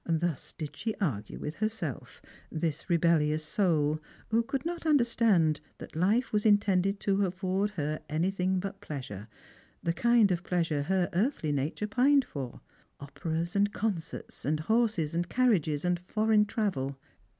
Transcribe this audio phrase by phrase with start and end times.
[0.09, 6.33] Thus did she argue with herself, this rebellious soul, who coidd not understand that life
[6.33, 9.27] was intended to afford her any thing but pleasure,
[9.83, 12.61] the kind of pleasure her earthly nature pined for—
[12.99, 16.97] operas, and concerts, and horses and carriages, and foreign travel.